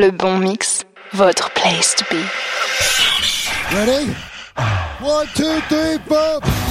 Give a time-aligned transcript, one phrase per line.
[0.00, 2.22] Le bon mix, votre place to be.
[3.74, 4.14] Ready?
[5.00, 6.67] One, two, three, four.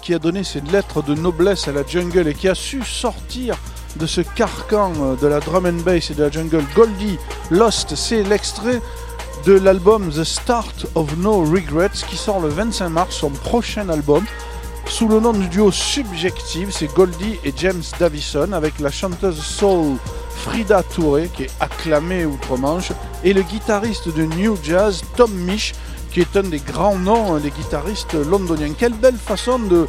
[0.00, 3.56] Qui a donné ses lettres de noblesse à la jungle et qui a su sortir
[3.96, 6.64] de ce carcan de la drum and bass et de la jungle.
[6.74, 7.18] Goldie
[7.50, 8.80] Lost, c'est l'extrait
[9.46, 14.24] de l'album The Start of No Regrets qui sort le 25 mars, son prochain album.
[14.86, 19.96] Sous le nom du duo Subjective, c'est Goldie et James Davison avec la chanteuse soul
[20.34, 25.74] Frida Touré qui est acclamée outre-Manche et le guitariste de New Jazz Tom Misch
[26.10, 28.72] qui est un des grands noms des guitaristes londoniens.
[28.76, 29.86] Quelle belle façon de,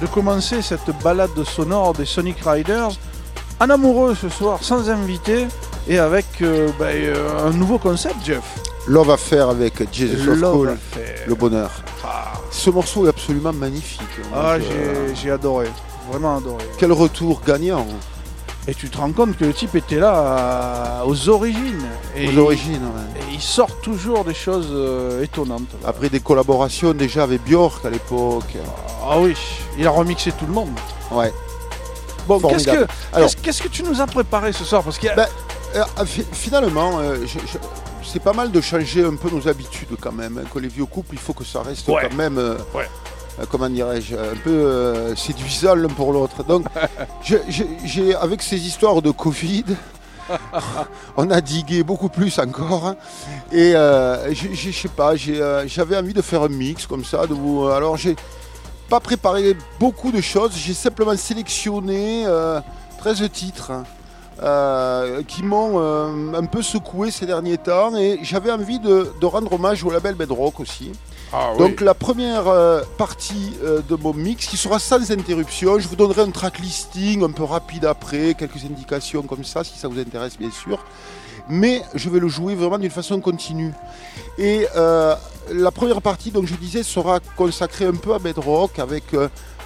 [0.00, 2.90] de commencer cette balade sonore des Sonic Riders
[3.60, 5.46] en amoureux ce soir, sans invité
[5.88, 8.42] et avec euh, ben, euh, un nouveau concept, Jeff.
[8.86, 10.78] Love Affair avec Jesus of Cool,
[11.26, 11.70] le bonheur.
[12.04, 12.32] Ah.
[12.50, 14.00] Ce morceau est absolument magnifique.
[14.34, 14.56] Ah,
[15.14, 15.68] j'ai adoré,
[16.10, 16.64] vraiment adoré.
[16.78, 17.86] Quel retour gagnant
[18.68, 21.88] et tu te rends compte que le type était là aux origines.
[22.14, 22.82] Et aux origines,
[23.50, 25.68] sort toujours des choses euh, étonnantes.
[25.84, 28.54] Après des collaborations déjà avec Björk à l'époque.
[29.04, 29.34] Ah oui,
[29.76, 30.70] il a remixé tout le monde.
[31.10, 31.32] Ouais.
[32.28, 32.86] Bon, qu'est-ce que,
[33.42, 34.84] qu'est-ce, que tu nous as préparé ce soir?
[34.84, 35.26] Parce qu'il ben,
[35.74, 37.16] euh, finalement, euh,
[38.04, 40.38] c'est pas mal de changer un peu nos habitudes quand même.
[40.38, 42.38] Hein, que les vieux couples, il faut que ça reste quand même.
[42.72, 42.88] Ouais.
[43.50, 46.44] Comment dirais-je, un peu euh, séduisant l'un pour l'autre.
[46.44, 46.66] Donc,
[47.22, 49.64] j'ai, avec ces histoires de Covid,
[51.16, 52.86] on a digué beaucoup plus encore.
[52.86, 52.96] Hein.
[53.52, 57.26] Et euh, je sais pas, j'avais envie de faire un mix comme ça.
[57.26, 58.16] De vous, alors, j'ai
[58.88, 62.24] pas préparé beaucoup de choses, j'ai simplement sélectionné
[62.98, 63.72] 13 titres.
[63.72, 63.84] Hein,
[65.28, 65.78] qui m'ont
[66.34, 70.60] un peu secoué ces derniers temps et j'avais envie de, rendre hommage au label Bedrock
[70.60, 70.92] aussi
[71.32, 75.78] Ah Donc la première euh, partie euh, de mon mix qui sera sans interruption.
[75.78, 79.78] Je vous donnerai un track listing un peu rapide après, quelques indications comme ça si
[79.78, 80.84] ça vous intéresse bien sûr.
[81.48, 83.72] Mais je vais le jouer vraiment d'une façon continue.
[84.38, 85.14] Et euh,
[85.52, 89.04] la première partie, donc je disais, sera consacrée un peu à bedrock avec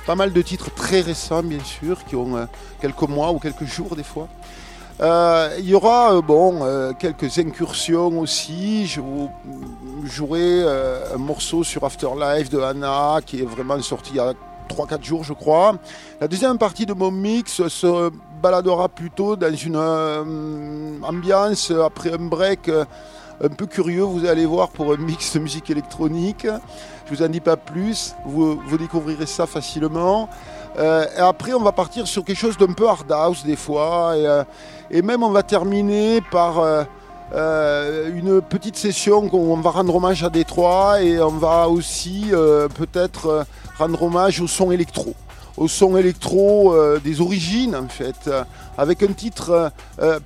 [0.07, 2.47] pas mal de titres très récents bien sûr, qui ont
[2.81, 4.29] quelques mois ou quelques jours des fois.
[5.01, 8.87] Euh, il y aura euh, bon, euh, quelques incursions aussi.
[8.87, 9.31] Je vous
[10.05, 10.63] jouerai
[11.15, 14.35] un morceau sur Afterlife de Anna qui est vraiment sorti il y a
[14.69, 15.77] 3-4 jours, je crois.
[16.21, 18.11] La deuxième partie de mon mix se
[18.41, 19.77] baladera plutôt dans une
[21.03, 22.71] ambiance après un break
[23.43, 26.47] un peu curieux, vous allez voir, pour un mix de musique électronique.
[27.07, 30.29] Je vous en dis pas plus, vous, découvrirez ça facilement.
[30.79, 34.15] Et après, on va partir sur quelque chose d'un peu hard house des fois.
[35.03, 36.59] Même, on va terminer par
[37.33, 42.31] euh, une petite session où on va rendre hommage à Détroit et on va aussi
[42.77, 43.47] peut-être
[43.79, 45.15] rendre hommage au son électro.
[45.57, 48.31] Au son électro des origines, en fait,
[48.77, 49.73] avec un titre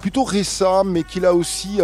[0.00, 1.80] plutôt récent, mais qui là aussi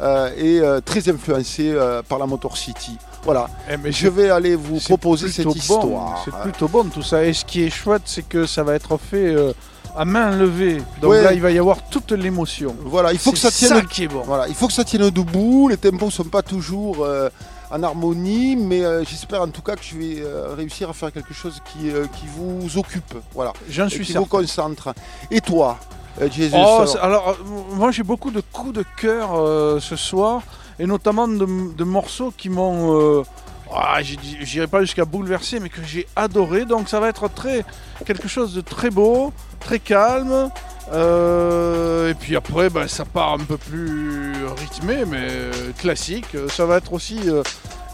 [0.00, 1.74] est très influencé
[2.08, 2.98] par la Motor City.
[3.24, 3.48] Voilà.
[3.70, 6.22] Eh, mais je vais aller vous proposer cette histoire.
[6.24, 7.24] C'est plutôt bon tout ça.
[7.24, 9.52] Et ce qui est chouette, c'est que ça va être fait euh,
[9.96, 10.82] à main levée.
[11.00, 12.74] Donc là, il va y avoir toute l'émotion.
[12.84, 13.70] Voilà, il faut que ça tienne.
[13.70, 14.22] Ça qui est bon.
[14.24, 15.68] Voilà, il faut que ça tienne debout.
[15.68, 17.28] Les tempos sont pas toujours euh,
[17.70, 20.22] en harmonie, mais euh, j'espère en tout cas que je vais
[20.56, 23.14] réussir à faire quelque chose qui, qui vous occupe.
[23.34, 23.52] Voilà.
[23.68, 24.94] J'en suis qui vous concentre.
[25.30, 25.78] Et toi,
[26.30, 27.36] Jésus oh, alors,
[27.72, 29.30] moi j'ai beaucoup de coups de cœur
[29.80, 30.42] ce soir
[30.78, 33.22] et notamment de, morceaux qui m'ont, euh,
[33.74, 36.64] ah, j'irai pas jusqu'à bouleverser, mais que j'ai adoré.
[36.64, 37.64] Donc ça va être très
[38.04, 40.50] quelque chose de très beau, très calme.
[40.92, 45.28] Euh, et puis après, ben, ça part un peu plus rythmé, mais
[45.78, 46.36] classique.
[46.50, 47.42] Ça va être aussi euh,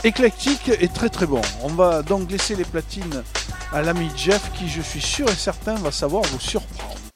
[0.04, 1.42] éclectique et très très bon.
[1.62, 3.22] On va donc laisser les platines
[3.72, 7.09] à l'ami Jeff, qui je suis sûr et certain va savoir vous surprendre.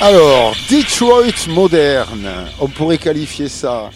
[0.00, 2.28] Alors, Detroit moderne,
[2.60, 3.90] on pourrait qualifier ça.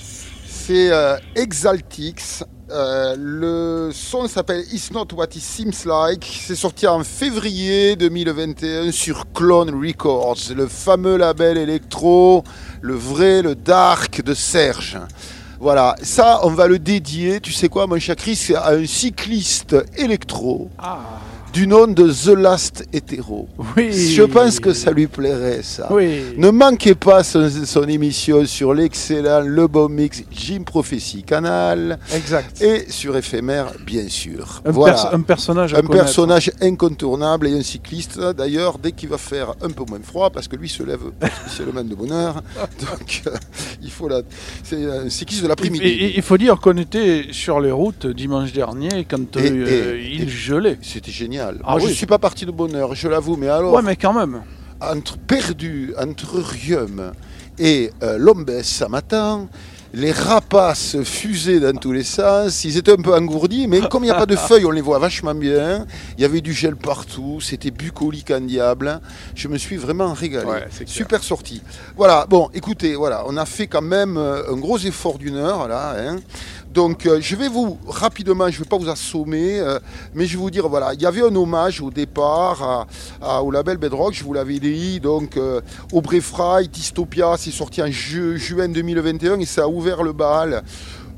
[0.44, 2.42] C'est euh, Exaltix.
[2.72, 6.28] Euh, le son s'appelle It's Not What It Seems Like.
[6.44, 12.42] C'est sorti en février 2021 sur Clone Records, le fameux label électro,
[12.80, 14.98] le vrai, le dark de Serge.
[15.60, 19.76] Voilà, ça, on va le dédier, tu sais quoi, mon cher Chris, à un cycliste
[19.96, 20.68] électro
[21.52, 23.46] du nom de The Last Hétéro.
[23.76, 23.92] Oui.
[24.14, 25.88] Je pense que ça lui plairait, ça.
[25.92, 26.20] Oui.
[26.38, 32.62] Ne manquez pas son, son émission sur l'excellent Le Bon Mix Jim Prophecy Canal Exact.
[32.62, 34.62] et sur éphémère, bien sûr.
[34.64, 35.10] Un, voilà.
[35.14, 36.04] un personnage à Un connaître.
[36.04, 40.48] personnage incontournable et un cycliste, d'ailleurs, dès qu'il va faire un peu moins froid, parce
[40.48, 41.00] que lui se lève
[41.44, 42.36] spécialement de bonne heure,
[42.80, 43.30] donc euh,
[43.82, 44.22] il faut la...
[44.64, 46.12] C'est un cycliste de l'après-midi.
[46.16, 50.22] Il faut dire qu'on était sur les routes dimanche dernier quand Et- euh, et- il
[50.22, 50.78] et- gelait.
[50.80, 51.41] C'était génial.
[51.64, 51.94] Ah Moi, je oui.
[51.94, 54.42] suis pas parti de bonne heure, je l'avoue, mais alors, Ouais, mais quand même.
[54.80, 57.12] entre perdu entre Rium
[57.58, 59.46] et euh, Lombès ce matin,
[59.94, 64.06] les rapaces fusaient dans tous les sens, ils étaient un peu engourdis, mais comme il
[64.06, 65.84] n'y a pas de feuilles, on les voit vachement bien.
[66.16, 69.00] Il y avait du gel partout, c'était bucolique en diable.
[69.34, 70.46] Je me suis vraiment régalé.
[70.46, 70.66] Ouais.
[70.86, 71.60] Super sortie.
[71.94, 75.68] Voilà, bon, écoutez, voilà, on a fait quand même euh, un gros effort d'une heure
[75.68, 75.94] là.
[75.98, 76.16] hein.
[76.72, 79.78] Donc euh, je vais vous rapidement, je ne vais pas vous assommer, euh,
[80.14, 82.86] mais je vais vous dire voilà, il y avait un hommage au départ
[83.20, 85.60] à- au label Bedrock, je vous l'avais dit, donc euh,
[85.92, 90.62] Aubrey Fry, Dystopia, c'est sorti en ju- juin 2021 et ça a ouvert le bal.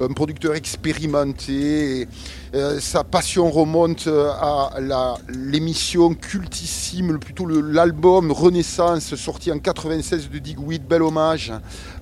[0.01, 2.09] Un producteur expérimenté,
[2.55, 10.39] euh, sa passion remonte euh, à l'émission cultissime, plutôt l'album Renaissance sorti en 96 de
[10.39, 11.53] Digweed, bel hommage.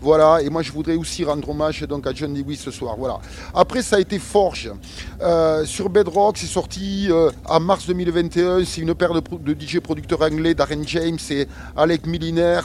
[0.03, 2.97] Voilà, et moi je voudrais aussi rendre hommage donc à John Dewey ce soir.
[2.99, 3.19] Voilà.
[3.55, 4.71] Après ça a été Forge.
[5.23, 7.09] Euh, sur Bedrock, c'est sorti
[7.47, 8.65] en mars 2021.
[8.67, 11.47] C'est une paire de, DJ producteurs anglais, Darren James et
[11.77, 12.61] Alec Milliner,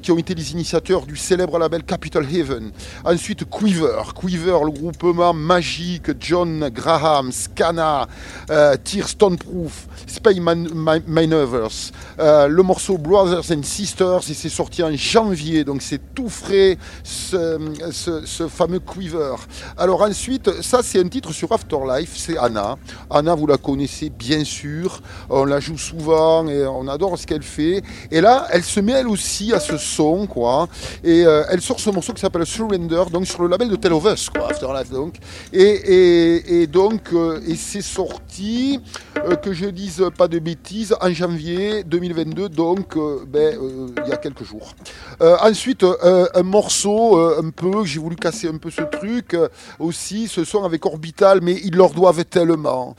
[0.00, 2.70] qui ont été les initiateurs du célèbre label Capital Haven.
[3.04, 4.02] Ensuite Quiver.
[4.18, 8.06] Quiver, le groupement magique, John Graham, Scana,
[8.50, 11.70] euh, Tear Stoneproof, Spay Man- Ma- Maneuvers.
[12.18, 16.78] Euh, le morceau Brothers and Sisters, et c'est sorti en janvier, donc c'est tout frais,
[17.04, 19.34] ce, fameux Quiver.
[19.76, 22.76] Alors ensuite, ça c'est un titre sur Afterlife, c'est Anna.
[23.10, 27.42] Anna, vous la connaissez bien sûr, on la joue souvent et on adore ce qu'elle
[27.42, 27.82] fait.
[28.10, 30.68] Et là, elle se met elle aussi à ce son, quoi.
[31.04, 33.92] Et euh, elle sort ce morceau qui s'appelle Surrender, donc sur le label de Tell
[33.92, 35.16] of Us, quoi, Afterlife donc.
[35.52, 37.12] Et donc,
[37.46, 38.80] et c'est sorti,
[39.16, 44.10] euh, que je dise pas de bêtises, en janvier 2022, donc euh, ben, euh, il
[44.10, 44.74] y a quelques jours.
[45.20, 49.36] Ensuite, un morceau un peu, j'ai voulu casser un peu ce truc
[49.78, 52.94] aussi, ce son avec Orbital, mais ils leur doivent tellement.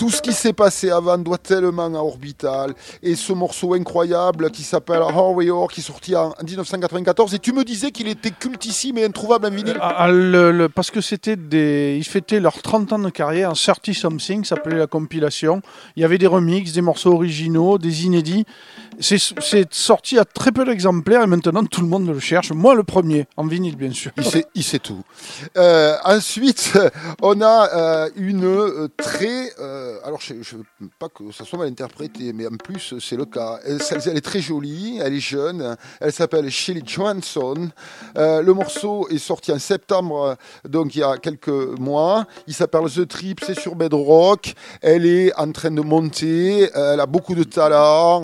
[0.00, 2.72] Tout ce qui s'est passé avant doit tellement à Orbital.
[3.02, 7.34] Et ce morceau incroyable qui s'appelle Warrior, qui est sorti en 1994.
[7.34, 9.76] Et tu me disais qu'il était cultissime et introuvable en vinyle.
[9.78, 11.96] Ah, ah, parce que c'était des.
[11.98, 15.60] Ils fêtaient leurs 30 ans de carrière, 30 Something s'appelait la compilation.
[15.96, 18.46] Il y avait des remixes, des morceaux originaux, des inédits.
[19.00, 22.52] C'est sorti à très peu d'exemplaires et maintenant tout le monde le cherche.
[22.52, 24.12] Moi le premier, en vinyle bien sûr.
[24.54, 25.02] Il sait, tout.
[25.56, 26.78] Euh, ensuite,
[27.22, 29.52] on a euh, une euh, très.
[30.04, 33.24] alors, je ne veux pas que ça soit mal interprété, mais en plus, c'est le
[33.24, 33.58] cas.
[33.64, 35.76] Elle, est très jolie, elle est jeune.
[36.00, 37.70] Elle s'appelle Shelly Johansson.
[38.16, 40.36] Le morceau est sorti en septembre,
[40.68, 42.26] donc il y a quelques mois.
[42.46, 44.54] Il s'appelle The Trip, c'est sur Bedrock.
[44.82, 46.68] Elle est en train de monter.
[46.74, 48.22] Elle a beaucoup de talent.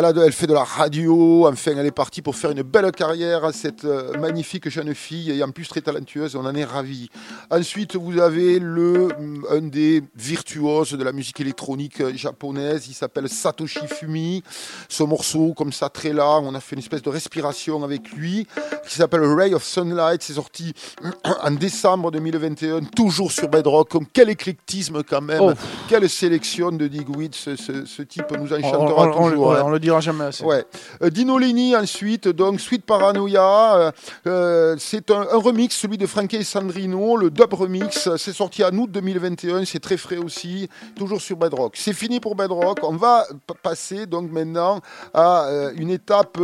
[0.00, 1.46] Elle, a de- elle fait de la radio.
[1.46, 3.42] Enfin, elle est partie pour faire une belle carrière.
[3.52, 6.36] Cette euh, magnifique jeune fille et en plus très talentueuse.
[6.36, 7.10] On en est ravis.
[7.50, 12.86] Ensuite, vous avez le, mm, un des virtuoses de la musique électronique euh, japonaise.
[12.88, 14.42] Il s'appelle Satoshi Fumi.
[14.88, 16.42] Ce morceau, comme ça, très lent.
[16.46, 18.46] On a fait une espèce de respiration avec lui
[18.88, 20.22] qui s'appelle Ray of Sunlight.
[20.22, 20.72] C'est sorti
[21.44, 23.90] en décembre 2021, toujours sur Bedrock.
[24.14, 25.42] Quel éclectisme quand même.
[25.42, 25.52] Oh.
[25.90, 27.34] Quelle sélection de Digweed.
[27.34, 29.52] Ce, ce- ce type nous enchantera on- on- toujours.
[29.54, 29.62] hein.
[29.80, 30.44] Dira jamais assez.
[30.44, 30.64] Ouais.
[31.02, 33.90] Euh, Dino Lenny ensuite, donc Sweet Paranoia, euh,
[34.26, 38.70] euh, c'est un, remix, celui de Frankie et Sandrino, le dub remix, c'est sorti en
[38.76, 41.74] août 2021, c'est très frais aussi, toujours sur Bedrock.
[41.76, 43.26] C'est fini pour Bedrock, on va
[43.62, 44.80] passer donc maintenant
[45.14, 46.38] à une étape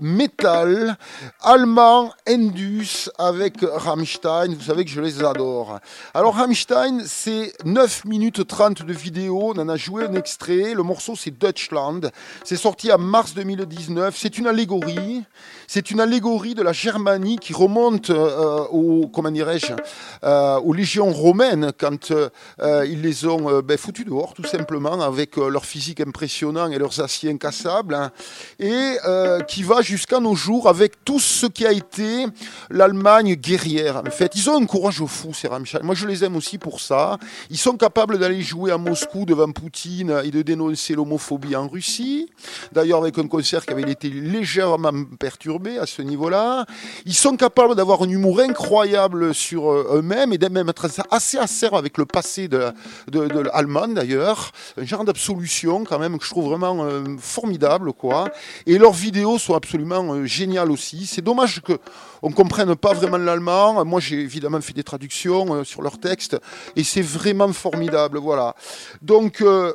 [0.00, 0.96] métal,
[1.42, 5.80] allemand, Indus, avec Rammstein, vous savez que je les adore.
[6.14, 10.82] Alors Rammstein, c'est 9 minutes 30 de vidéo, on en a joué un extrait, le
[10.82, 12.00] morceau c'est Deutschland,
[12.44, 15.22] c'est sorti en mars 2019, c'est une allégorie,
[15.68, 21.70] c'est une allégorie de la Germanie qui remonte euh, aux, comment euh, aux légions romaines
[21.78, 22.28] quand euh,
[22.88, 27.30] ils les ont ben, foutus dehors, tout simplement, avec leur physique impressionnant et leurs aciers
[27.30, 28.10] incassables, hein,
[28.58, 28.96] et
[29.46, 32.26] qui va jusqu'à nos jours avec tout ce qui a été
[32.68, 34.02] l'Allemagne guerrière.
[34.04, 35.84] En fait, ils ont un courage fou, ces Rammstein.
[35.84, 37.16] Moi, je les aime aussi pour ça.
[37.48, 42.28] Ils sont capables d'aller jouer à Moscou devant Poutine et de dénoncer l'homophobie en Russie.
[42.72, 46.66] D'ailleurs, avec un concert qui avait été légèrement perturbé à ce niveau-là.
[47.04, 51.74] Ils sont capables d'avoir un humour incroyable sur euh, eux-mêmes et même être assez acerbe
[51.74, 52.72] avec le passé de,
[53.12, 54.52] l'Allemagne d'ailleurs.
[54.80, 58.28] Un genre d'absolution quand même que je trouve vraiment euh, formidable quoi.
[58.66, 61.06] Et leurs vidéos sont absolument euh, géniales aussi.
[61.06, 61.78] C'est dommage que
[62.22, 63.84] on comprenne pas vraiment l'allemand.
[63.84, 66.36] Moi, j'ai évidemment fait des traductions sur leurs textes
[66.74, 68.18] et c'est vraiment formidable.
[68.18, 68.54] Voilà.
[69.02, 69.72] Donc, euh,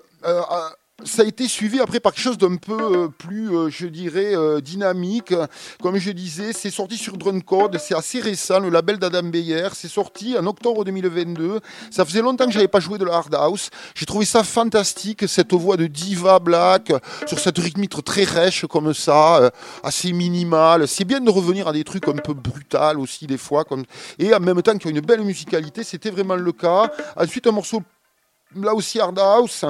[1.06, 4.36] ça a été suivi après par quelque chose d'un peu euh, plus, euh, je dirais,
[4.36, 5.34] euh, dynamique.
[5.82, 9.70] Comme je disais, c'est sorti sur Drumcode, c'est assez récent, le label d'Adam Beyer.
[9.74, 11.60] C'est sorti en octobre 2022.
[11.90, 13.70] Ça faisait longtemps que j'avais pas joué de hard house.
[13.96, 16.92] J'ai trouvé ça fantastique, cette voix de diva black,
[17.26, 19.52] sur cette rythmique très rêche comme ça,
[19.84, 20.88] assez minimale.
[20.88, 23.84] C'est bien de revenir à des trucs un peu brutal aussi des fois, comme...
[24.20, 25.84] et en même temps qu'il y a une belle musicalité.
[25.84, 26.92] C'était vraiment le cas.
[27.16, 27.82] Ensuite, un morceau
[28.56, 29.66] là aussi Hard House,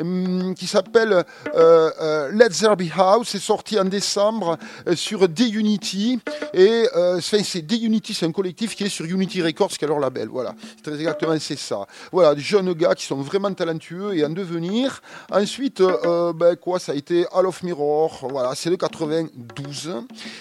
[0.00, 5.28] hum, qui s'appelle euh, euh, Let There Be House, c'est sorti en décembre euh, sur
[5.28, 6.20] D-Unity,
[6.54, 9.98] et euh, c'est D-Unity, c'est un collectif qui est sur Unity Records, qui est leur
[9.98, 11.86] label, voilà, c'est très exactement, c'est ça.
[12.10, 15.00] Voilà, des jeunes gars qui sont vraiment talentueux et en devenir.
[15.30, 19.94] Ensuite, ben, quoi, ça a été Hall of Mirror, voilà, c'est le 92,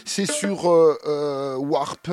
[0.06, 2.10] c'est sur Warp,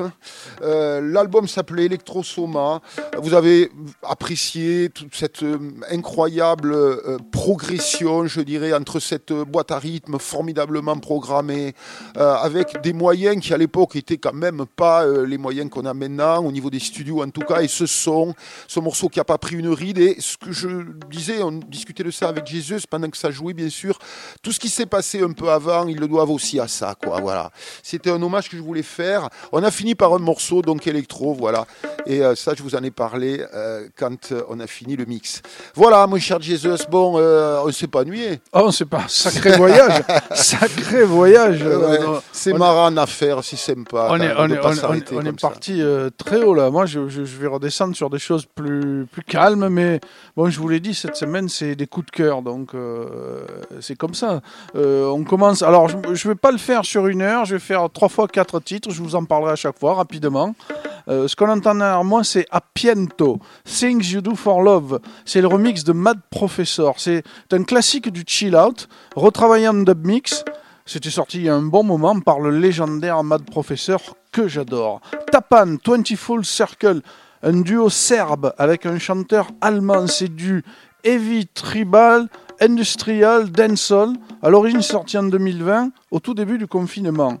[0.61, 2.81] l'album s'appelait Electrosoma,
[3.17, 3.71] vous avez
[4.03, 5.43] apprécié toute cette
[5.91, 11.73] incroyable euh, progression, je dirais, entre cette boîte à rythme formidablement programmée,
[12.17, 15.85] euh, avec des moyens qui à l'époque étaient quand même pas euh, les moyens qu'on
[15.85, 18.33] a maintenant, au niveau des studios en tout cas, et ce son,
[18.67, 20.67] ce morceau qui a pas pris une ride, et ce que je
[21.09, 23.97] disais, on discutait de ça avec Jésus pendant que ça jouait, bien sûr,
[24.41, 27.19] tout ce qui s'est passé un peu avant, ils le doivent aussi à ça, quoi,
[27.21, 27.51] voilà.
[27.83, 29.29] C'était un hommage que je voulais faire.
[29.51, 31.65] On a fini par un morceau, donc électro, voilà.
[32.05, 33.43] Et ça, je vous en ai parlé
[33.97, 35.41] quand on a fini le mix.
[35.75, 38.39] Voilà, mon cher Jesus, bon, euh, on s'est pas ennuyé.
[38.53, 40.01] Oh, c'est pas sacré voyage,
[40.33, 41.61] sacré voyage.
[41.63, 41.99] Ouais,
[42.31, 44.07] c'est on est- marrant à faire, c'est sympa.
[44.11, 46.69] On est, on on on parti euh, très haut là.
[46.69, 49.99] Moi, je, je- je vais redescendre sur des choses plus, plus calmes, mais
[50.35, 53.05] bon, je vous l'ai dit, cette semaine, c'est des coups de cœur, donc euh,
[53.81, 54.41] c'est comme ça.
[54.75, 55.61] On commence.
[55.63, 58.27] Alors, je ne vais pas le faire sur une heure, je vais faire trois fois
[58.27, 60.55] quatre titres, je vous en parlerai à chaque fois rapidement.
[61.07, 64.99] Ce qu'on entend derrière moi, c'est Appiento, Things You Do for Love.
[65.25, 66.99] C'est le remix de Mad Professor.
[66.99, 70.45] C'est un classique du chill out, retravaillé en dub mix.
[70.85, 73.99] C'était sorti il y a un bon moment par le légendaire Mad Professor
[74.31, 75.01] que j'adore.
[75.31, 77.01] Tapan, 20 Full Circle,
[77.43, 80.07] un duo serbe avec un chanteur allemand.
[80.07, 80.63] C'est du
[81.03, 82.27] heavy tribal,
[82.59, 84.13] industrial, dancehall.
[84.41, 87.37] À l'origine sorti en 2020, au tout début du confinement.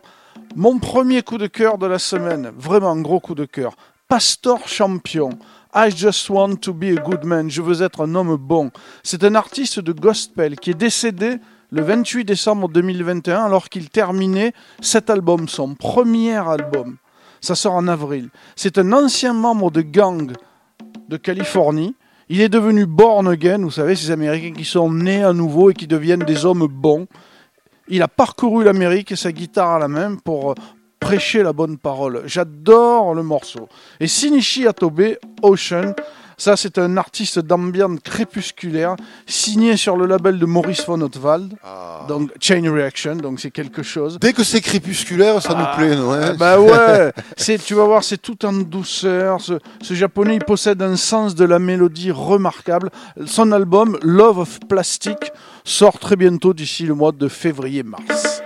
[0.55, 3.75] Mon premier coup de cœur de la semaine, vraiment gros coup de cœur.
[4.07, 5.29] Pastor Champion.
[5.73, 7.49] I just want to be a good man.
[7.49, 8.71] Je veux être un homme bon.
[9.03, 11.37] C'est un artiste de gospel qui est décédé
[11.71, 16.97] le 28 décembre 2021 alors qu'il terminait cet album, son premier album.
[17.39, 18.29] Ça sort en avril.
[18.55, 20.31] C'est un ancien membre de gang
[21.07, 21.95] de Californie.
[22.29, 25.73] Il est devenu born again, vous savez, ces Américains qui sont nés à nouveau et
[25.75, 27.07] qui deviennent des hommes bons.
[27.87, 30.55] Il a parcouru l'Amérique sa guitare à la main pour
[30.99, 32.23] prêcher la bonne parole.
[32.25, 33.67] J'adore le morceau.
[33.99, 35.93] Et Shinichi Atobe, Ocean,
[36.37, 38.95] ça c'est un artiste d'ambiance crépusculaire,
[39.25, 42.05] signé sur le label de Maurice von Ottwald, Ah.
[42.07, 44.17] donc Chain Reaction, donc c'est quelque chose.
[44.19, 46.11] Dès que c'est crépusculaire, ça nous plaît, nous.
[46.11, 46.19] hein.
[46.29, 49.41] Ah, bah ouais, c'est, tu vas voir, c'est tout en douceur.
[49.41, 52.89] Ce, ce japonais, il possède un sens de la mélodie remarquable.
[53.25, 55.31] Son album Love of Plastic
[55.65, 58.38] sort très bientôt d'ici le mois de février-mars.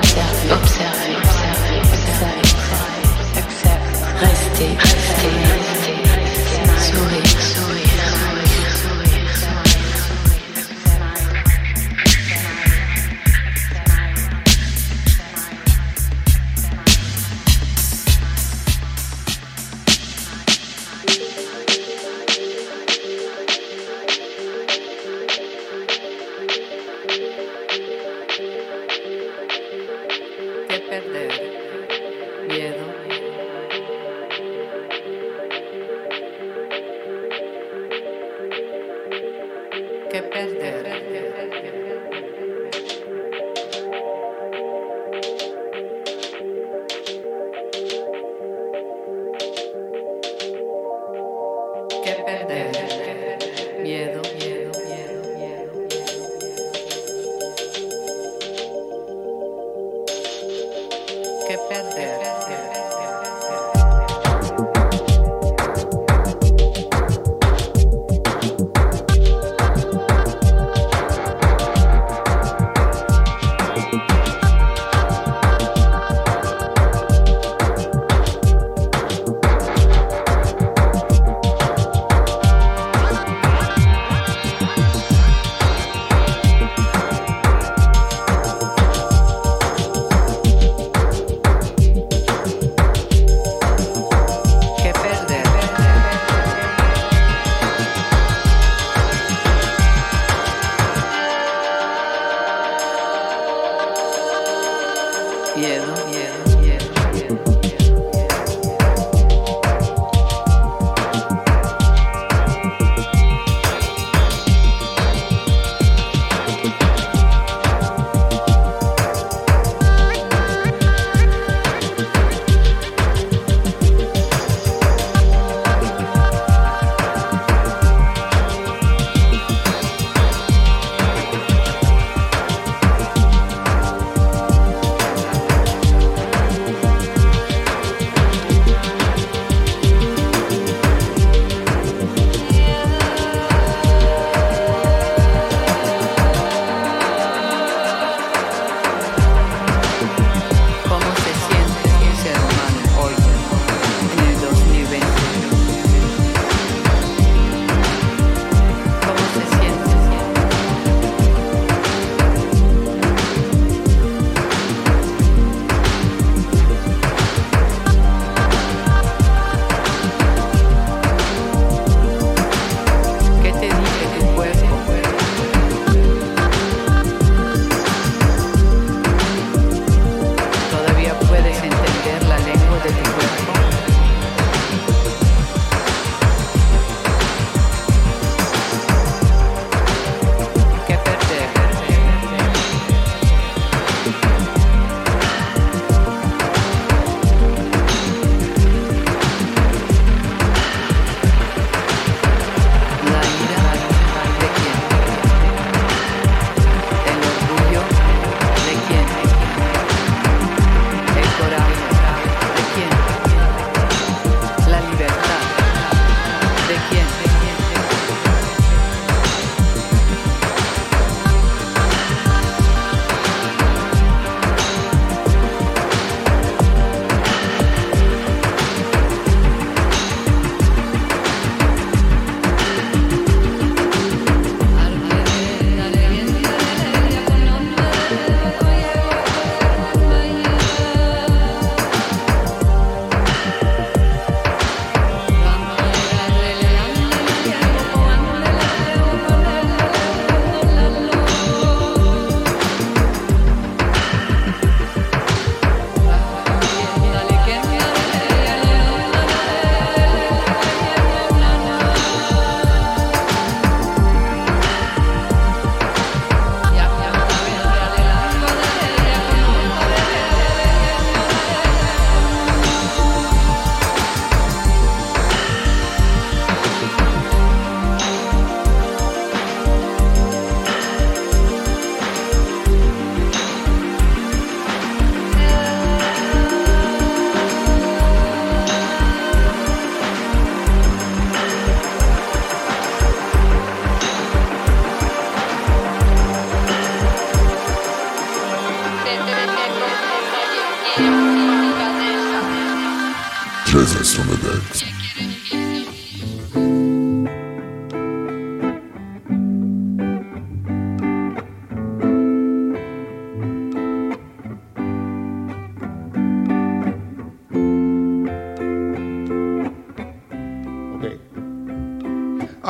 [0.00, 0.21] Que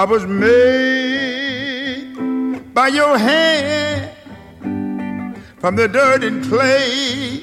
[0.02, 2.02] I was made
[2.74, 4.10] by your hand
[5.60, 7.40] from the dirt and clay.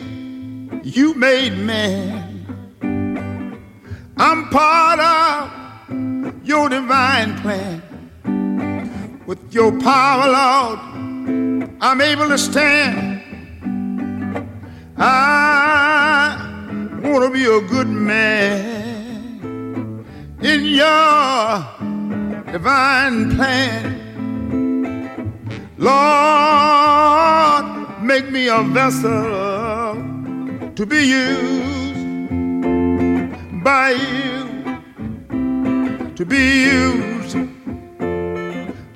[0.84, 3.24] You made man.
[4.18, 5.50] I'm part of
[6.46, 7.82] your divine plan.
[9.26, 10.80] With your power, Lord,
[11.80, 13.24] I'm able to stand.
[14.98, 16.36] I
[17.04, 19.40] want to be a good man
[20.42, 21.79] in your
[22.52, 23.96] divine plan.
[25.78, 27.66] Lord,
[28.02, 29.96] make me a vessel
[30.76, 32.34] to be used
[33.64, 34.82] by you,
[36.16, 37.38] to be used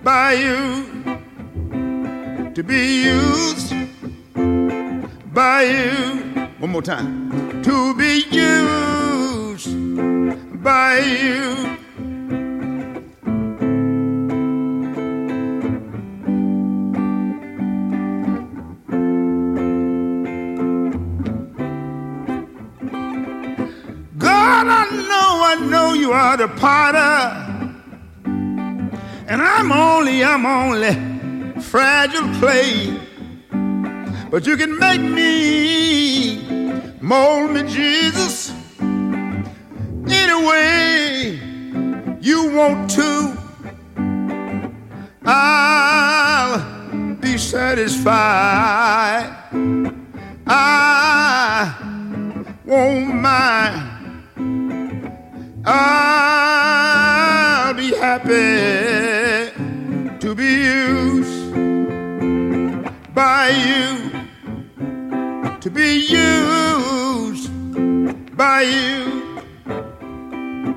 [0.04, 0.86] by you,
[2.54, 3.74] to be used
[5.34, 6.22] by you.
[6.60, 7.62] One more time.
[7.64, 9.74] To be used
[10.64, 11.83] by you.
[26.14, 27.44] Are the potter.
[29.28, 30.94] And I'm only, I'm only
[31.62, 33.00] fragile clay.
[34.30, 36.38] But you can make me,
[37.02, 41.40] mold me, Jesus, any way
[42.22, 43.38] you want to.
[45.26, 49.30] I'll be satisfied.
[50.46, 51.76] I
[52.66, 53.93] won't mind.
[55.66, 55.74] I'll
[57.74, 59.50] be happy
[60.20, 61.54] to be used
[63.16, 64.12] by you,
[65.62, 67.50] to be used
[68.36, 69.42] by you,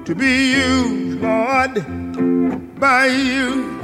[0.04, 1.84] to be used, Lord,
[2.78, 3.80] by you.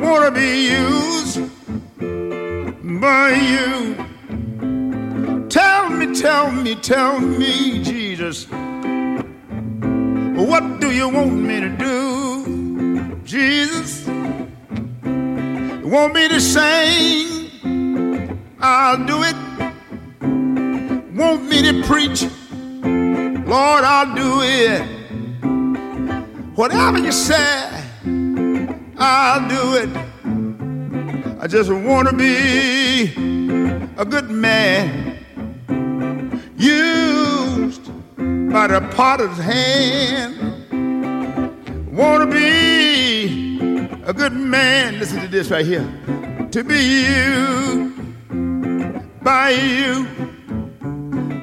[0.00, 1.40] Wanna be used
[3.00, 3.94] by you.
[5.48, 8.48] Tell me, tell me, tell me, Jesus.
[10.38, 14.06] What do you want me to do, Jesus?
[14.06, 17.50] You want me to sing?
[18.60, 19.34] I'll do it.
[21.16, 22.22] Want me to preach?
[23.48, 24.82] Lord, I'll do it.
[26.54, 27.82] Whatever you say,
[28.96, 29.90] I'll do it.
[31.40, 33.06] I just want to be
[33.96, 35.18] a good man
[36.56, 37.17] used
[38.52, 40.36] by the potter's hand.
[41.94, 44.98] Want to be a good man.
[44.98, 45.86] Listen to this right here.
[46.52, 47.92] To be you,
[49.22, 50.06] by you,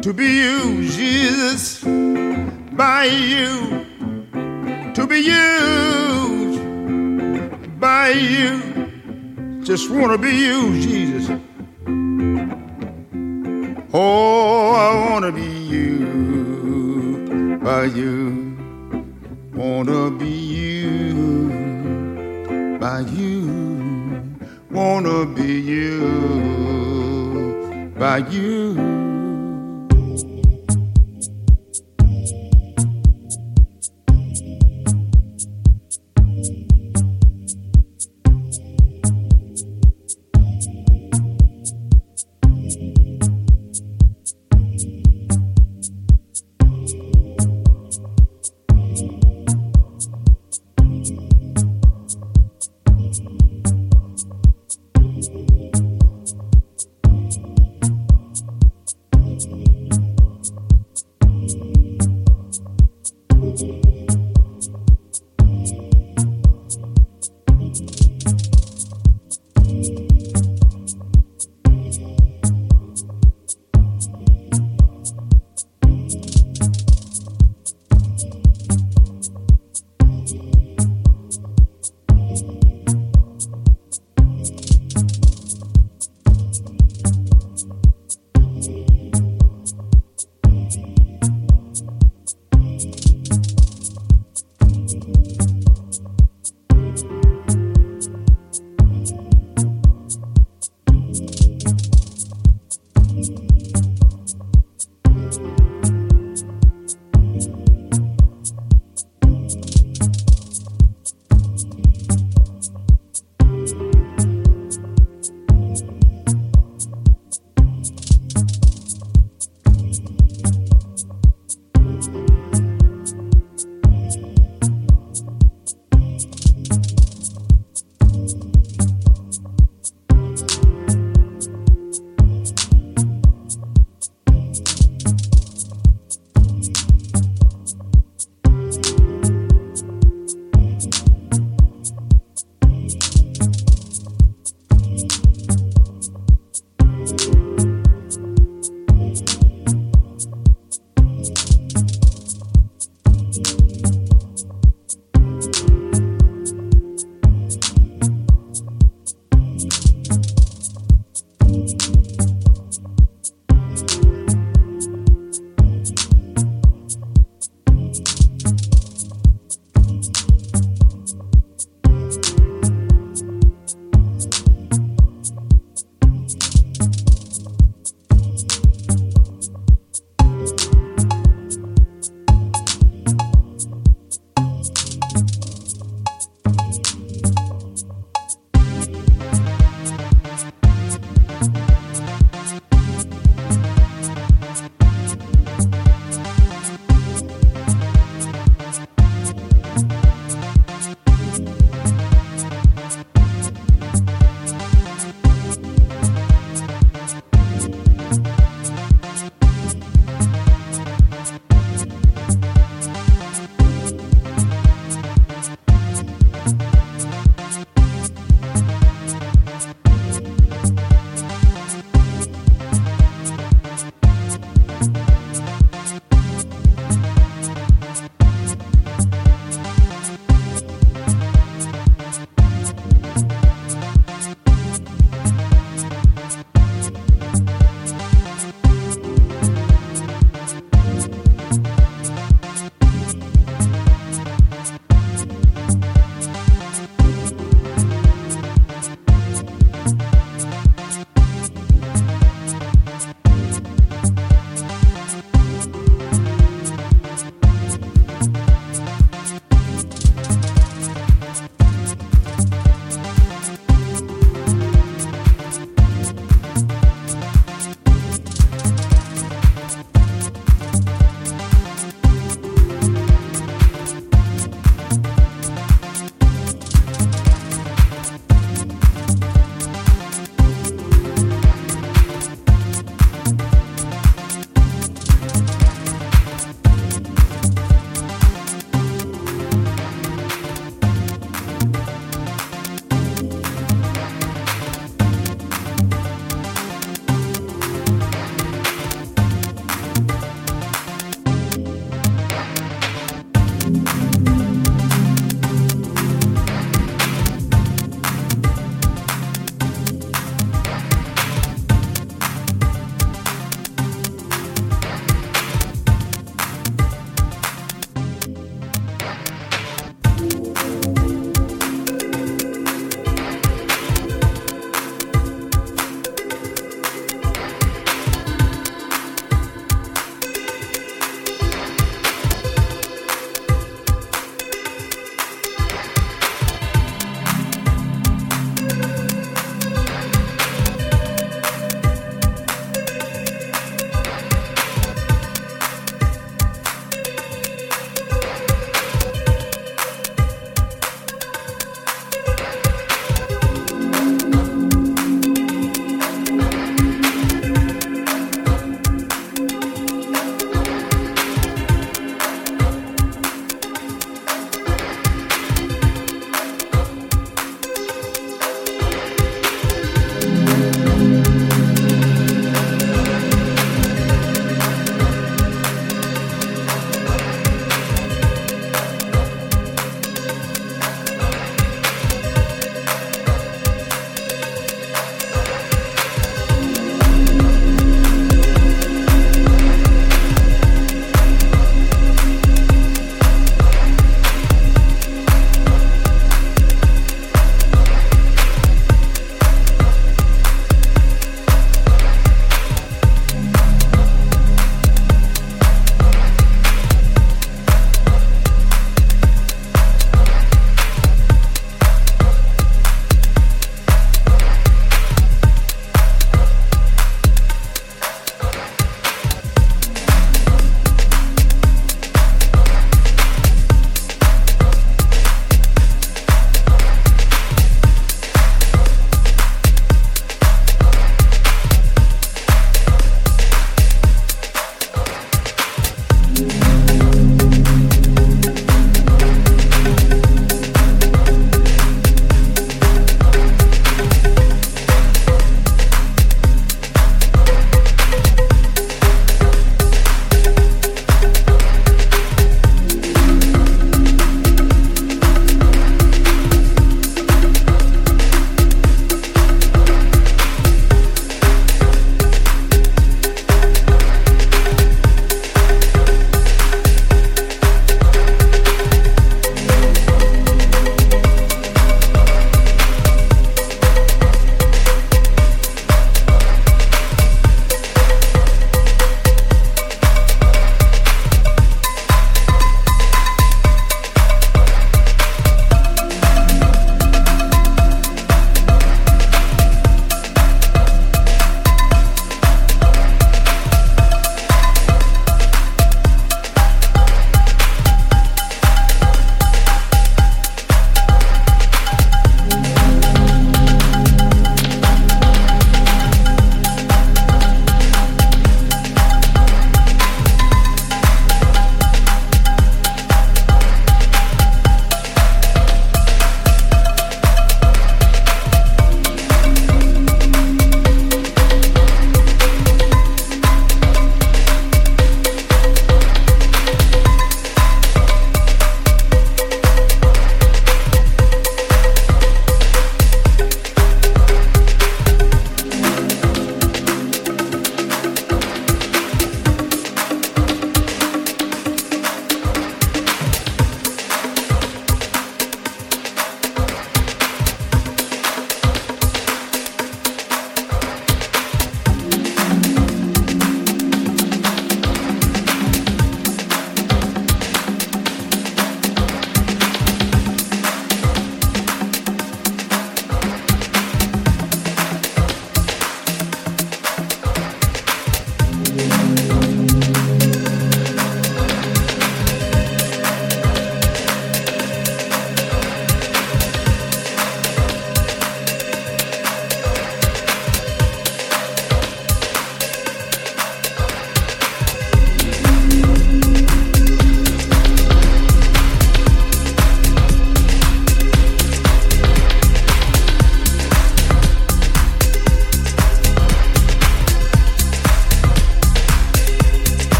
[0.00, 3.86] to be you, Jesus, by you,
[4.94, 6.18] to be used
[7.78, 9.60] by you.
[9.62, 11.28] Just want to be you, Jesus.
[13.92, 16.37] Oh, I want to be you,
[17.68, 18.56] by you.
[19.52, 21.50] Want to be you,
[22.80, 24.22] by you.
[24.70, 26.00] Want to be you,
[27.98, 28.97] by you.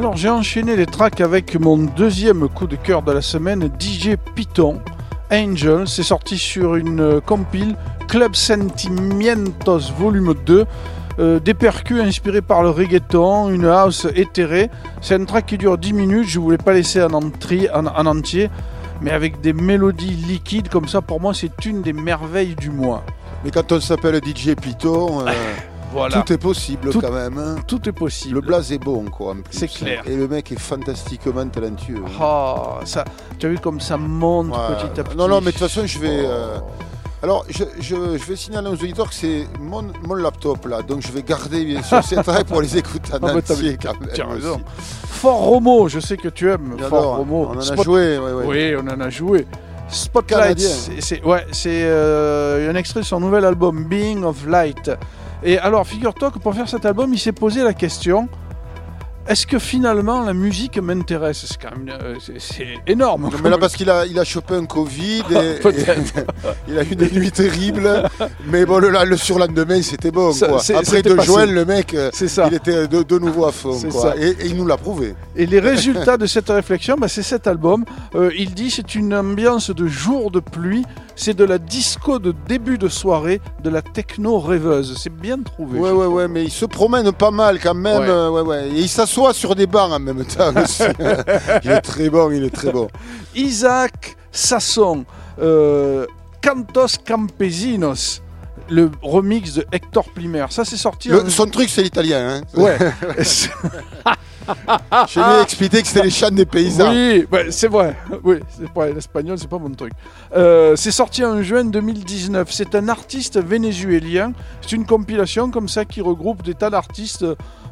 [0.00, 4.12] Alors j'ai enchaîné les tracks avec mon deuxième coup de cœur de la semaine, DJ
[4.34, 4.80] Python.
[5.30, 7.76] Angel, c'est sorti sur une euh, compile
[8.08, 10.64] Club Sentimientos Volume 2.
[11.18, 14.70] Euh, des percus inspirés par le reggaeton, une house éthérée.
[15.02, 18.06] C'est un track qui dure 10 minutes, je voulais pas laisser en, entri- en- en
[18.06, 18.48] entier,
[19.02, 23.04] mais avec des mélodies liquides comme ça, pour moi c'est une des merveilles du mois.
[23.44, 25.30] Mais quand on s'appelle DJ Python, euh,
[25.92, 27.36] Voilà, tout est possible Tout- quand même.
[27.38, 27.56] hein.
[27.66, 28.36] tout est possible.
[28.36, 29.32] Le blaze est bon, quoi.
[29.32, 29.42] en plus.
[29.50, 30.02] C'est clair.
[30.06, 32.02] Et le mec est fantastiquement talentueux.
[32.20, 33.04] Oh, ça,
[33.38, 34.76] tu as vu comme ça monte Ouais.
[34.88, 35.16] petit à petit.
[35.16, 36.22] Non, non, mais de toute façon, je vais.
[36.24, 36.58] Euh,
[37.22, 41.02] Alors, je, je- je vais signaler aux auditeurs que c'est mon, mon laptop là, donc
[41.02, 43.76] je vais garder bien sûr ces tracks pour les écouter en Ah, bah, t'as- entier
[43.82, 44.08] quand même.
[44.32, 44.54] raison.
[44.54, 44.64] aussi.
[45.06, 46.76] Fort Romo, je sais que tu aimes.
[46.88, 47.18] Fort.
[47.18, 47.48] Romo.
[47.50, 48.44] On en a Spot- joué, ouais, ouais.
[48.46, 49.46] Oui, on en a joué.
[49.90, 50.68] Spotlight, Canadien.
[50.70, 54.90] c'est- c'est ouais, c'est euh, un extrait de son nouvel album Being of Light.
[55.42, 58.28] Et alors, figure-toi que pour faire cet album, il s'est posé la question
[59.28, 61.44] est-ce que finalement la musique m'intéresse?
[61.46, 63.24] C'est quand même euh, c'est- c'est énorme.
[63.24, 66.18] Non, mais là, parce qu'il a, il a chopé un Covid et, Peut-être.
[66.18, 66.24] et
[66.66, 68.08] il a eu des nuits terribles.
[68.46, 70.32] Mais bon, le, le surlendemain, c'était bon.
[70.32, 70.58] Ça, Quoi.
[70.60, 71.26] c'est- Après de passé.
[71.28, 72.48] Joël, le mec, euh, C'est ça.
[72.50, 73.78] il était de, de nouveau à fond.
[73.90, 74.16] Quoi.
[74.18, 75.14] Et, et il nous l'a prouvé.
[75.36, 77.84] Et les résultats de cette réflexion, bah, c'est cet album.
[78.16, 80.84] Euh, il dit c'est une ambiance de jour de pluie,
[81.20, 84.96] c'est de la disco de début de soirée, de la techno rêveuse.
[84.98, 85.78] C'est bien trouvé.
[85.78, 88.00] Ouais, ouais, ouais, mais il se promène pas mal quand même.
[88.00, 88.08] Ouais.
[88.08, 88.68] euh, ouais, ouais.
[88.70, 90.82] Et il s'assoit sur des bancs en même temps aussi.
[91.64, 92.88] il est très bon, il est très bon.
[93.34, 95.04] Isaac Sasson,
[95.42, 96.06] euh,
[96.40, 98.22] Cantos Campesinos,
[98.70, 100.46] le remix de Hector Plimer.
[100.48, 101.10] Ça, c'est sorti.
[101.10, 102.36] Le- en- son truc, c'est l'italien.
[102.36, 102.40] Hein.
[102.54, 102.78] Ouais.
[105.08, 106.90] Je lui ai expliqué que c'était les chants des paysans.
[106.90, 107.96] Oui, c'est vrai.
[108.22, 109.92] Oui, c'est pas l'espagnol, c'est pas mon truc.
[110.36, 112.48] Euh, c'est sorti en juin 2019.
[112.50, 114.32] C'est un artiste vénézuélien.
[114.60, 117.24] C'est une compilation comme ça qui regroupe des tas d'artistes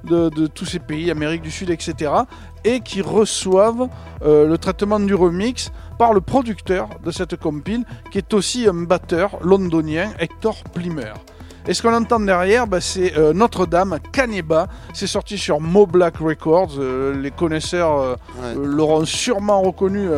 [0.05, 2.13] de, de tous ces pays, Amérique du Sud, etc.
[2.65, 3.89] Et qui reçoivent
[4.23, 8.83] euh, le traitement du remix par le producteur de cette compile, qui est aussi un
[8.85, 11.13] batteur londonien, Hector Plimer.
[11.69, 14.69] Et ce qu'on entend derrière, bah, c'est euh, Notre-Dame, Caneba.
[14.95, 16.73] C'est sorti sur Mo Black Records.
[16.79, 18.55] Euh, les connaisseurs euh, Ouais.
[18.57, 20.09] l'auront sûrement reconnu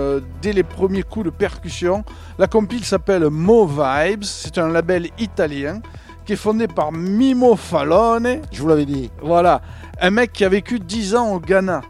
[0.43, 2.05] dès les premiers coups de percussion.
[2.39, 4.22] La compile s'appelle Mo Vibes.
[4.22, 5.81] C'est un label italien
[6.24, 8.43] qui est fondé par Mimo Fallone.
[8.52, 9.10] Je vous l'avais dit.
[9.22, 9.60] Voilà,
[10.01, 11.81] un mec qui a vécu 10 ans au Ghana.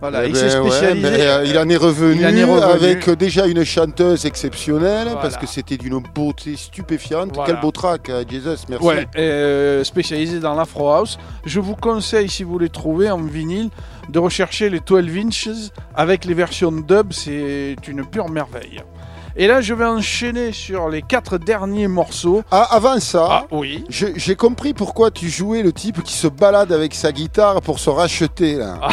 [0.00, 1.10] Voilà, Eh il ben s'est ouais, spécialisé.
[1.10, 2.72] mais, euh, il en est revenu, il en est revenu.
[2.72, 5.20] avec euh, déjà une chanteuse exceptionnelle Voilà.
[5.20, 7.30] parce que c'était d'une beauté stupéfiante.
[7.34, 7.52] Voilà.
[7.52, 8.86] Quel beau track, euh, Jesus, merci.
[8.86, 11.18] Ouais, euh, spécialisé dans l'Afro House.
[11.44, 13.70] Je vous conseille, si vous les trouvez en vinyle,
[14.08, 15.48] de rechercher les 12 inches
[15.96, 17.12] avec les versions dub.
[17.12, 18.80] C'est une pure merveille.
[19.36, 22.42] Et là, je vais enchaîner sur les quatre derniers morceaux.
[22.50, 23.84] Ah, avant ça, Ah oui.
[23.88, 27.90] j'ai compris pourquoi tu jouais le type qui se balade avec sa guitare pour se
[27.90, 28.54] racheter.
[28.54, 28.78] Là.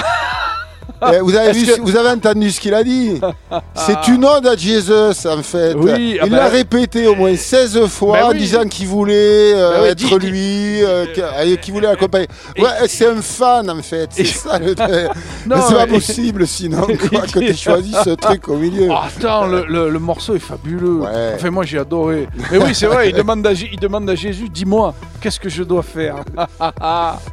[1.13, 3.19] Eh, vous, avez Est-ce vu, que- vous avez entendu ce qu'il a dit
[3.75, 5.73] C'est une ode à Jesus en fait.
[5.75, 8.37] Oui, ah Il bah- l'a répété au moins 16 fois Bah en oui.
[8.39, 12.27] disant qu'il voulait euh, oui, être lui, euh, qu'- qu'il voulait accompagner.
[12.57, 14.73] Ouais, c'est un fan en fait, c'est ça le.
[15.45, 16.95] Non, Mais c'est pas possible sinon quoi,
[17.25, 18.87] Il que tu dit- choisi ce truc au milieu.
[18.89, 21.01] Oh, attends, le, le- le morceau est fabuleux.
[21.01, 21.33] Ouais.
[21.35, 22.27] Enfin, moi, j'ai adoré.
[22.51, 25.49] Mais oui, c'est vrai, il demande, à, J- il demande à Jésus, dis-moi, qu'est-ce que
[25.49, 26.15] je dois faire?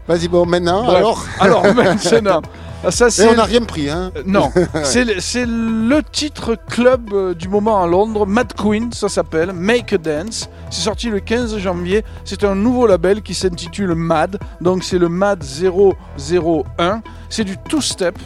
[0.07, 0.97] Vas-y, bon, maintenant, Bref.
[0.99, 1.25] alors.
[1.41, 2.43] Alors, maintenant,
[2.91, 4.11] ça Et on n'a rien pris, hein.
[4.17, 4.51] Euh, Non,
[4.83, 9.53] c'est le- c'est le titre club euh, du moment à Londres, Mad Queen, ça s'appelle,
[9.53, 10.49] Make a Dance.
[10.71, 12.05] C'est sorti le 15 janvier.
[12.25, 17.03] C'est un nouveau label qui s'intitule Mad, donc c'est le Mad 001.
[17.29, 18.19] C'est du two-step.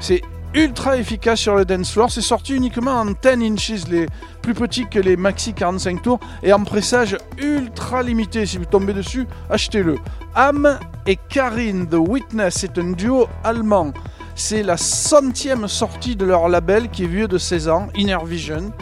[0.00, 0.22] C'est
[0.54, 2.10] ultra efficace sur le dance floor.
[2.10, 3.14] C'est sorti uniquement en 10
[3.52, 4.06] inches, les
[4.40, 8.46] plus petits que les maxi 45 tours, et en pressage ultra limité.
[8.46, 9.98] Si vous tombez dessus, achetez-le.
[10.34, 13.92] Am et Karin The Witness, c'est un duo allemand.
[14.34, 18.72] C'est la centième sortie de leur label qui est vieux de 16 ans, Inner Vision.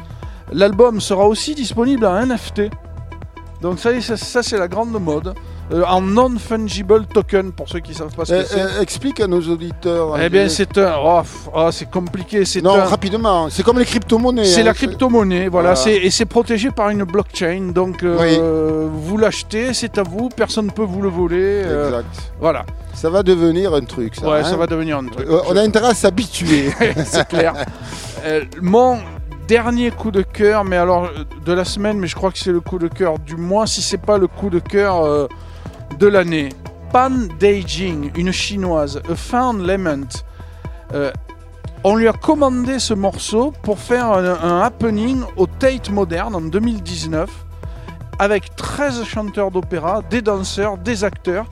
[0.53, 2.71] L'album sera aussi disponible en NFT.
[3.61, 5.35] Donc ça, ça, c'est la grande mode.
[5.71, 8.67] Euh, en non-fungible token, pour ceux qui ne savent pas ce que Eh, c'est.
[8.79, 10.19] eh, explique à nos auditeurs.
[10.19, 10.97] eh bien, c'est un...
[11.05, 11.21] Oh,
[11.55, 12.45] oh, c'est compliqué.
[12.47, 12.85] C'est Non, un...
[12.85, 14.47] rapidement, c'est comme les crypto-monnaies.
[14.47, 14.65] C'est hein.
[14.65, 17.73] la crypto-monnaie, voilà, et c'est protégé par une blockchain.
[17.75, 21.63] Donc, euh, vous l'achetez, c'est à vous, personne ne peut vous le voler.
[21.67, 22.33] euh, Exact.
[22.41, 22.65] voilà,
[22.95, 24.27] Ça va devenir un truc, ça.
[24.27, 24.45] ouais, hein.
[24.45, 25.27] ça va devenir un truc.
[25.29, 26.71] Euh, On a intérêt à s'habituer.
[27.05, 27.53] c'est clair.
[28.27, 28.99] Euh, mon
[29.47, 32.51] dernier coup de cœur, mais alors euh, de la semaine, mais je crois que c'est
[32.51, 35.29] le coup de cœur du mois, si c'est pas le coup de cœur euh,
[35.99, 36.51] de l'année.
[36.93, 40.25] Pan Daijing, une chinoise, A Found Lament.
[40.95, 41.13] Euh,
[41.85, 47.31] on lui a commandé ce morceau pour faire un, happening au Tate Modern en 2019
[48.19, 51.47] avec 13 chanteurs d'opéra, des danseurs, des acteurs.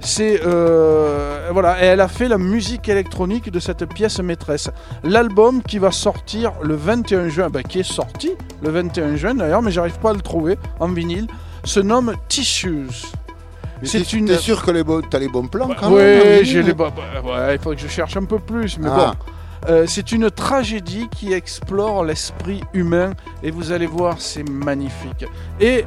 [0.00, 4.70] C'est euh, voilà, et elle a fait la musique électronique de cette pièce maîtresse.
[5.04, 8.32] L'album qui va sortir le 21 juin, bah, qui est sorti
[8.62, 11.26] le 21 juin d'ailleurs, mais j'arrive pas à le trouver en vinyle,
[11.64, 13.12] se nomme Tissues.
[13.84, 16.60] C'est une- T'es sûr que les bons- t'as les bons plans quand Oui, même j'ai
[16.60, 16.66] oui.
[16.66, 19.14] les bah, bah, il faudrait que je cherche un peu plus, mais Ah.
[19.16, 19.70] bon.
[19.70, 23.12] Euh, c'est une tragédie qui explore l'esprit humain
[23.44, 25.24] et vous allez voir, c'est magnifique.
[25.60, 25.84] Et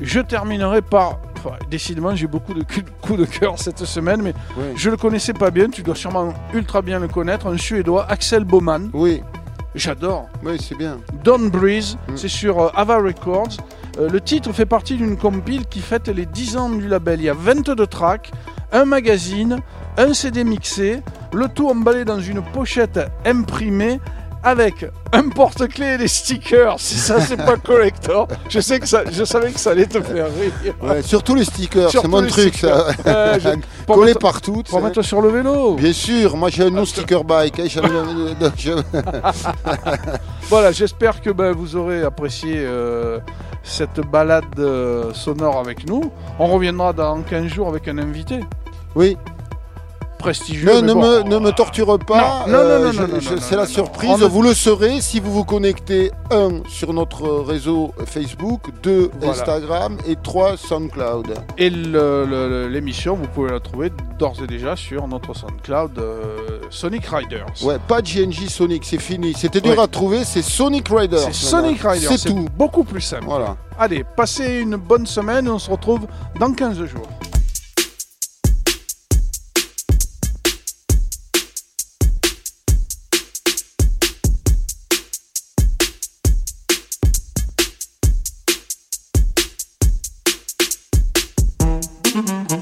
[0.00, 1.18] je terminerai par.
[1.36, 2.64] enfin, décidément, j'ai beaucoup de
[3.02, 4.64] coups de cœur cette semaine, mais Oui.
[4.76, 5.68] je le connaissais pas bien.
[5.68, 7.48] Tu dois sûrement ultra bien le connaître.
[7.48, 8.90] Un Suédois, Axel Baumann.
[8.94, 9.22] Oui,
[9.74, 10.28] J'adore.
[10.44, 10.98] oui, c'est bien.
[11.24, 12.16] Dawn Breeze, Mm.
[12.16, 13.56] c'est sur euh, Ava Records.
[13.98, 17.20] Euh, le titre fait partie d'une compile qui fête les 10 ans du label.
[17.20, 18.30] Il y a 22 tracks,
[18.72, 19.58] un magazine,
[19.96, 21.00] un CD mixé,
[21.32, 23.98] le tout emballé dans une pochette imprimée
[24.42, 26.76] avec un porte-clés et des stickers.
[26.78, 30.00] Si ça c'est pas collector, je sais que ça, je savais que ça allait te
[30.00, 30.74] faire rire.
[30.82, 32.86] Ouais, surtout les stickers, c'est mon truc ça.
[33.38, 33.48] Je-
[33.86, 34.62] Collé mettre- partout.
[34.68, 35.74] Pour mettre sur le vélo.
[35.74, 37.58] Bien sûr, moi j'ai un non-sticker bike.
[37.60, 38.82] hein, je-
[40.48, 43.18] Voilà, j'espère que ben, vous aurez apprécié euh,
[43.62, 46.12] cette balade euh, sonore avec nous.
[46.38, 48.40] On reviendra dans 15 jours avec un invité
[48.94, 49.16] Oui,
[50.22, 50.68] prestigieux.
[50.76, 51.00] ne, mais ne bon.
[51.00, 52.44] me, ne me torture pas.
[52.46, 54.22] Non, non, non, euh, non, je- non, non, je- non, c'est la surprise.
[54.22, 59.32] Vous le saurez si vous vous connectez, un, sur notre réseau Facebook, deux, Voilà.
[59.32, 61.34] Instagram et trois, SoundCloud.
[61.58, 61.68] Et
[62.70, 67.46] l'émission, vous pouvez la trouver d'ores et déjà sur notre SoundCloud euh, Sonic Riders.
[67.62, 69.34] Ouais, pas GNJ Sonic, c'est fini.
[69.36, 69.82] C'était dur Ouais.
[69.82, 71.18] à trouver, c'est Sonic Riders.
[71.20, 71.80] C'est Sonic.
[71.82, 72.10] Riders.
[72.18, 72.46] C'est tout.
[72.56, 73.24] beaucoup plus simple.
[73.26, 73.56] Voilà.
[73.78, 76.00] Allez, passez une bonne semaine et on se retrouve
[76.38, 77.08] dans 15 jours.
[92.14, 92.61] Mm-hmm.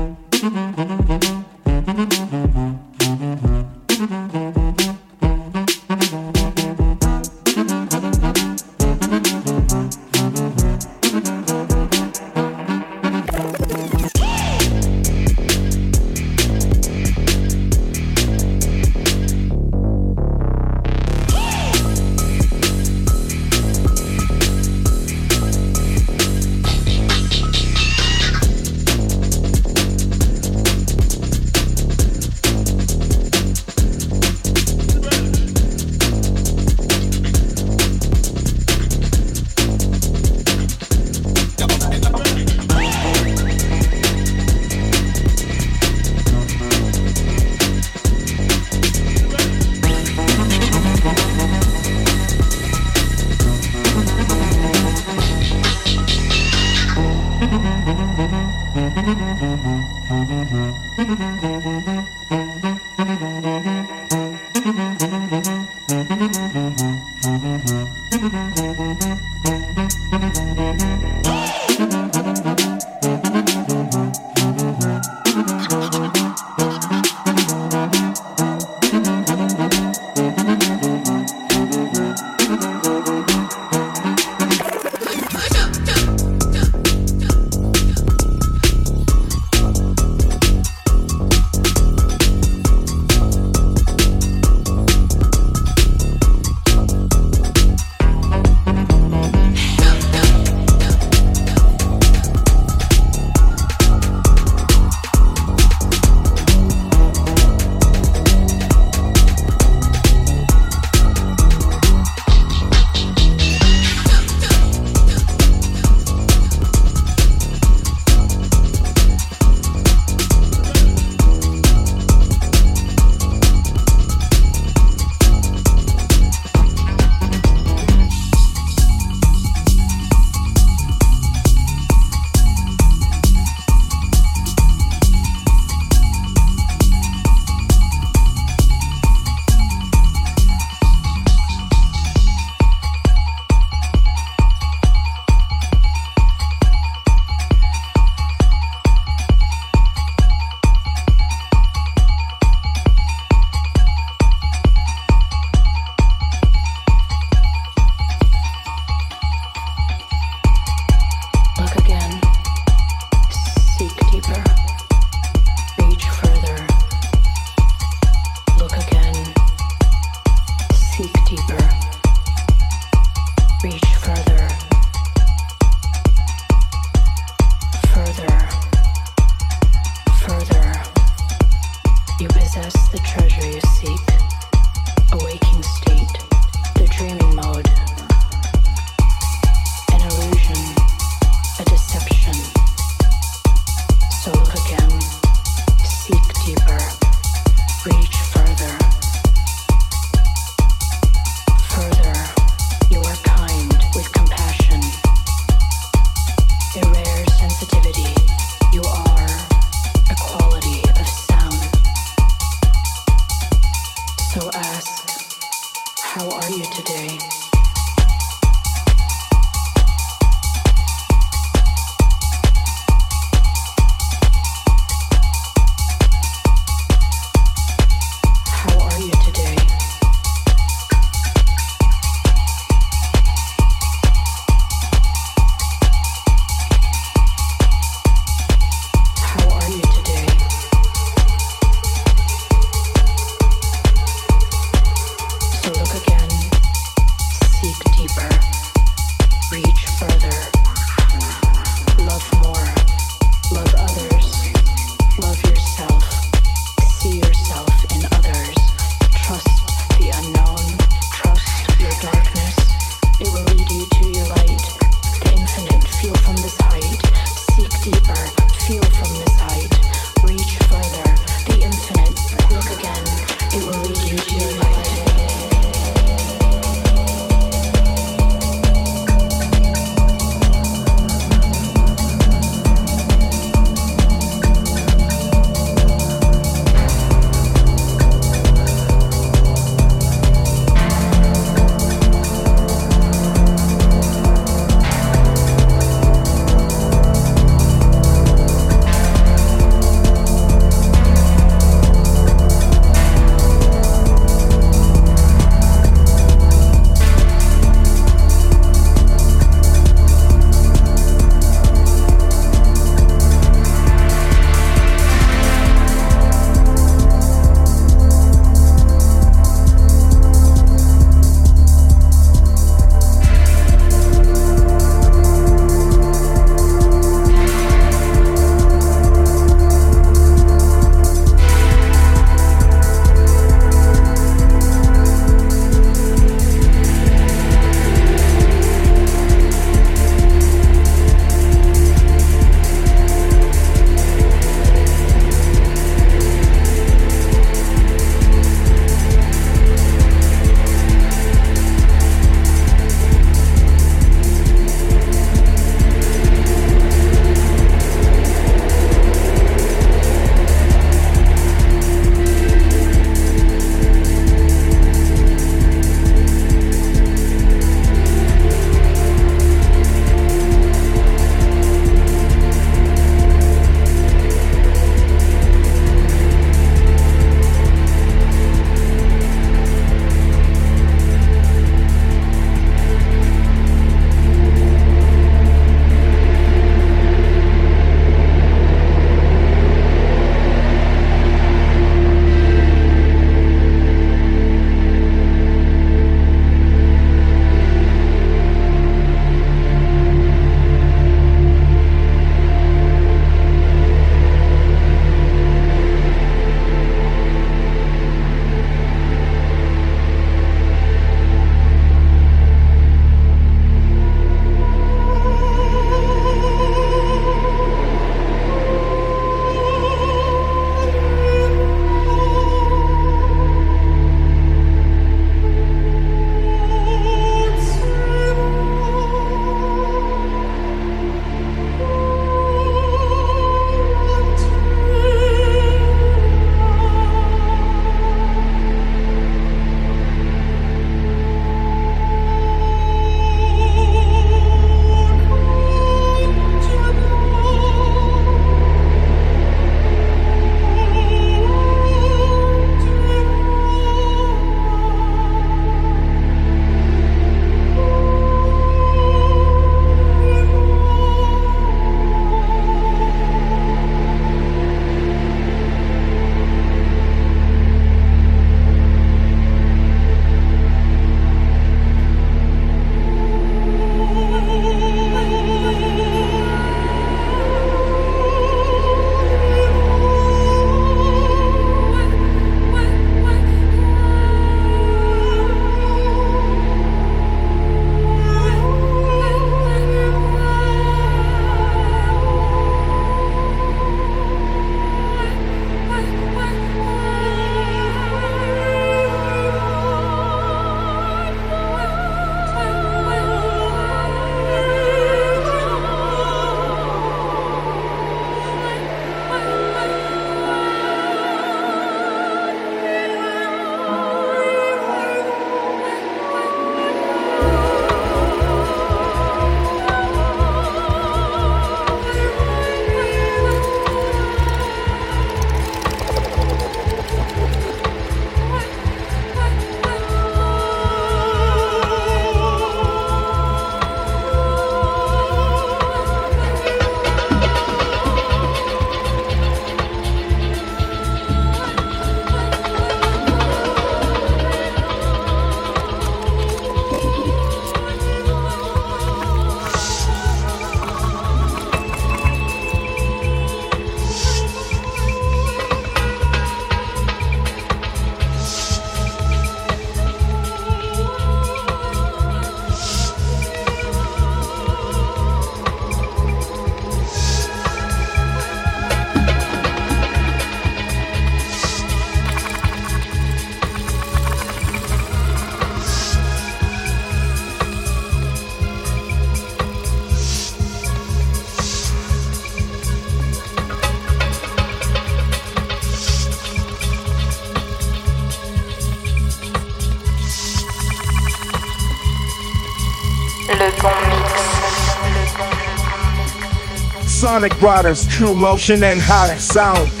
[597.41, 600.00] Sonic riders, true motion and high sound.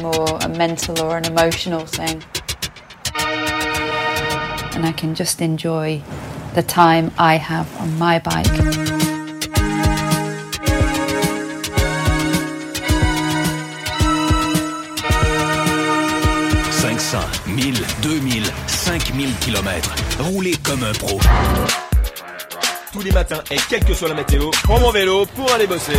[0.00, 2.22] More a mental or an emotional thing.
[4.74, 6.02] And I can just enjoy
[6.54, 8.46] the time I have on my bike.
[17.00, 19.70] 500, 1000, 2000, 5000 km.
[20.20, 21.18] Roulez comme un pro.
[22.92, 25.98] Tous les matins et quelle que soit la météo, prends mon vélo pour aller bosser.